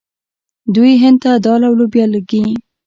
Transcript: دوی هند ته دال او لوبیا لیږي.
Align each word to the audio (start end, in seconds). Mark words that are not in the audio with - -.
دوی 0.75 0.91
هند 1.03 1.17
ته 1.23 1.31
دال 1.45 1.61
او 1.67 1.73
لوبیا 1.79 2.05
لیږي. 2.13 2.43